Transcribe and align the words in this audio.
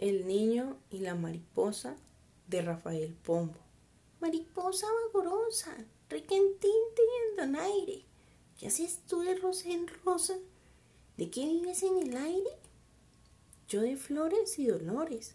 El 0.00 0.26
niño 0.26 0.78
y 0.90 1.00
la 1.00 1.14
mariposa 1.14 1.94
de 2.48 2.62
Rafael 2.62 3.12
Pombo. 3.22 3.58
Mariposa 4.18 4.86
vagorosa, 5.04 5.76
requentín 6.08 6.72
en 7.36 7.54
aire, 7.54 8.06
¿qué 8.58 8.68
haces 8.68 9.00
tú 9.06 9.20
de 9.20 9.34
rosa 9.34 9.68
en 9.68 9.86
rosa? 10.02 10.38
¿De 11.18 11.28
qué 11.28 11.44
vives 11.44 11.82
en 11.82 11.98
el 11.98 12.16
aire? 12.16 12.48
Yo 13.68 13.82
de 13.82 13.98
flores 13.98 14.58
y 14.58 14.68
dolores, 14.68 15.34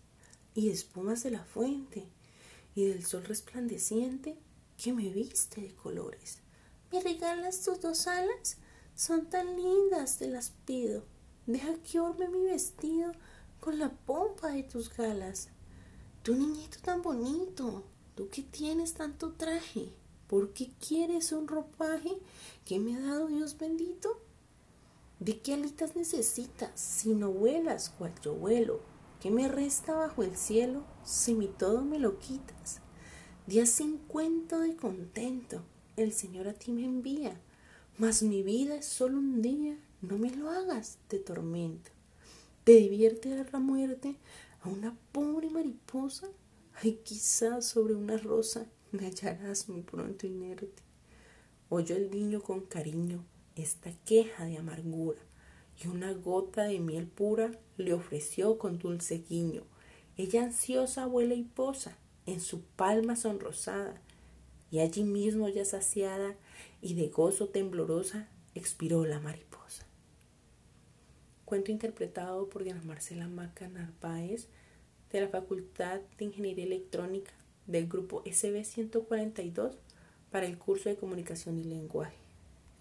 y 0.56 0.72
espumas 0.72 1.22
de 1.22 1.30
la 1.30 1.44
fuente, 1.44 2.08
y 2.74 2.86
del 2.88 3.06
sol 3.06 3.24
resplandeciente 3.24 4.36
que 4.84 4.94
me 4.94 5.10
viste 5.10 5.62
de 5.62 5.76
colores. 5.76 6.40
¿Me 6.92 7.02
regalas 7.02 7.62
tus 7.62 7.82
dos 7.82 8.08
alas? 8.08 8.58
Son 8.96 9.30
tan 9.30 9.62
lindas, 9.62 10.18
te 10.18 10.28
las 10.28 10.50
pido. 10.66 11.04
Deja 11.46 11.76
que 11.84 12.00
orme 12.00 12.30
mi 12.30 12.46
vestido 12.46 13.12
con 13.66 13.80
la 13.80 13.90
pompa 13.90 14.50
de 14.50 14.62
tus 14.62 14.96
galas. 14.96 15.50
Tu 16.22 16.36
niñito 16.36 16.78
tan 16.84 17.02
bonito, 17.02 17.84
tú 18.14 18.30
que 18.30 18.44
tienes 18.44 18.94
tanto 18.94 19.32
traje, 19.32 19.90
¿por 20.28 20.54
qué 20.54 20.70
quieres 20.88 21.32
un 21.32 21.48
ropaje 21.48 22.12
que 22.64 22.78
me 22.78 22.96
ha 22.96 23.00
dado 23.00 23.26
Dios 23.26 23.58
bendito? 23.58 24.22
¿De 25.20 25.40
qué 25.40 25.56
alitas 25.56 25.96
necesitas 25.96 26.80
si 26.80 27.16
no 27.16 27.32
vuelas 27.32 27.90
cual 27.90 28.14
yo 28.24 28.36
vuelo? 28.36 28.82
¿Qué 29.20 29.32
me 29.32 29.48
resta 29.48 29.96
bajo 29.96 30.22
el 30.22 30.38
cielo 30.38 30.84
si 31.04 31.34
mi 31.34 31.48
todo 31.48 31.82
me 31.82 31.98
lo 31.98 32.20
quitas? 32.20 32.82
Día 33.48 33.66
sin 33.66 33.98
cuento 33.98 34.60
de 34.60 34.76
contento, 34.76 35.64
el 35.98 36.14
Señor 36.14 36.48
a 36.50 36.54
ti 36.54 36.72
me 36.72 36.86
envía, 36.86 37.42
mas 37.98 38.22
mi 38.22 38.44
vida 38.44 38.76
es 38.76 38.86
solo 38.86 39.18
un 39.18 39.42
día, 39.42 39.76
no 40.02 40.20
me 40.20 40.30
lo 40.30 40.52
hagas 40.52 41.00
de 41.10 41.18
tormento 41.18 41.95
te 42.66 42.72
divierte 42.74 43.30
dar 43.30 43.48
la 43.54 43.60
muerte 43.60 44.16
a 44.62 44.70
una 44.70 44.98
pobre 45.12 45.52
mariposa? 45.52 46.28
Ay, 46.74 47.00
quizás 47.04 47.68
sobre 47.68 47.94
una 47.94 48.18
rosa 48.18 48.66
me 48.92 49.06
hallarás 49.06 49.70
muy 49.70 49.84
pronto 49.84 50.26
inerte. 50.26 50.82
Oyó 51.70 51.96
el 51.96 52.10
niño 52.10 52.42
con 52.42 52.62
cariño 52.62 53.24
esta 53.56 53.92
queja 54.04 54.46
de 54.46 54.58
amargura, 54.58 55.20
y 55.78 55.88
una 55.88 56.12
gota 56.14 56.64
de 56.64 56.80
miel 56.80 57.06
pura 57.06 57.52
le 57.78 57.94
ofreció 57.94 58.58
con 58.58 58.80
dulce 58.80 59.24
guiño. 59.30 59.62
Ella 60.18 60.44
ansiosa 60.44 61.06
vuela 61.06 61.36
y 61.36 61.44
posa 61.44 61.96
en 62.26 62.42
su 62.42 62.62
palma 62.62 63.16
sonrosada, 63.16 64.02
y 64.72 64.80
allí 64.80 65.04
mismo 65.04 65.50
ya 65.50 65.66
saciada 65.66 66.36
y 66.82 66.96
de 66.96 67.10
gozo 67.10 67.48
temblorosa 67.48 68.28
expiró 68.56 69.06
la 69.06 69.20
mariposa. 69.20 69.85
Cuento 71.46 71.72
interpretado 71.72 72.50
por 72.50 72.64
Diana 72.64 72.82
Marcela 72.84 73.28
Maca 73.28 73.68
Narváez 73.68 74.48
de 75.12 75.22
la 75.22 75.28
Facultad 75.28 76.02
de 76.18 76.26
Ingeniería 76.26 76.66
Electrónica 76.66 77.32
del 77.68 77.88
grupo 77.88 78.24
SB 78.26 78.64
142 78.64 79.78
para 80.32 80.48
el 80.48 80.58
curso 80.58 80.90
de 80.90 80.96
Comunicación 80.96 81.60
y 81.60 81.64
Lenguaje. 81.64 82.25